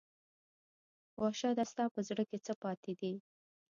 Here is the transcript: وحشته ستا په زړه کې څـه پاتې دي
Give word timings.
وحشته 1.21 1.63
ستا 1.71 1.85
په 1.95 1.99
زړه 2.07 2.23
کې 2.29 2.37
څـه 2.45 2.53
پاتې 2.61 2.91
دي 2.99 3.13